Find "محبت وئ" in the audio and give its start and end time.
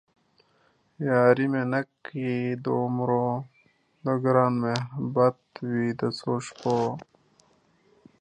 4.63-5.89